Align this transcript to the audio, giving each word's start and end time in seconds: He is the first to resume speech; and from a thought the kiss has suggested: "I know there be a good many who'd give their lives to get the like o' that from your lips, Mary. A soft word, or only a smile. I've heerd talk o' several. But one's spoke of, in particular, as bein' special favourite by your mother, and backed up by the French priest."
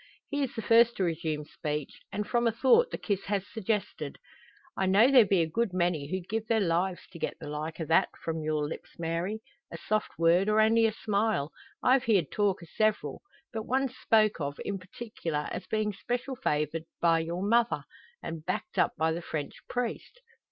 He 0.29 0.41
is 0.41 0.55
the 0.55 0.63
first 0.63 0.95
to 0.97 1.03
resume 1.03 1.45
speech; 1.45 2.01
and 2.11 2.25
from 2.27 2.47
a 2.47 2.51
thought 2.51 2.89
the 2.89 2.97
kiss 2.97 3.25
has 3.25 3.45
suggested: 3.45 4.17
"I 4.75 4.87
know 4.87 5.11
there 5.11 5.27
be 5.27 5.43
a 5.43 5.47
good 5.47 5.73
many 5.73 6.09
who'd 6.09 6.27
give 6.27 6.47
their 6.47 6.59
lives 6.59 7.01
to 7.11 7.19
get 7.19 7.37
the 7.37 7.47
like 7.47 7.79
o' 7.79 7.85
that 7.85 8.09
from 8.23 8.41
your 8.41 8.67
lips, 8.67 8.97
Mary. 8.97 9.41
A 9.71 9.77
soft 9.77 10.17
word, 10.17 10.49
or 10.49 10.59
only 10.59 10.87
a 10.87 10.91
smile. 10.91 11.51
I've 11.83 12.05
heerd 12.05 12.31
talk 12.31 12.63
o' 12.63 12.67
several. 12.75 13.21
But 13.53 13.67
one's 13.67 13.95
spoke 13.95 14.41
of, 14.41 14.59
in 14.65 14.79
particular, 14.79 15.47
as 15.51 15.67
bein' 15.67 15.93
special 15.93 16.35
favourite 16.35 16.87
by 16.99 17.19
your 17.19 17.43
mother, 17.43 17.83
and 18.23 18.43
backed 18.43 18.79
up 18.79 18.95
by 18.97 19.11
the 19.11 19.21
French 19.21 19.53
priest." 19.69 20.19